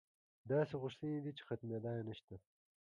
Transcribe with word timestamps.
داسې 0.51 0.73
غوښتنې 0.81 1.11
یې 1.15 1.21
دي 1.25 1.31
چې 1.37 1.43
ختمېدا 1.49 1.91
یې 1.97 2.03
نشته. 2.09 2.35